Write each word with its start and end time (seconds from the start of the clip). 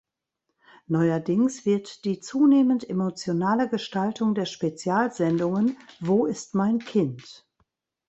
Neuerdings 0.87 1.63
wird 1.63 2.05
die 2.05 2.19
zunehmend 2.21 2.89
emotionale 2.89 3.69
Gestaltung 3.69 4.33
der 4.33 4.45
Spezialsendungen 4.45 5.77
"Wo 5.99 6.25
ist 6.25 6.55
mein 6.55 6.79
Kind? 6.79 7.45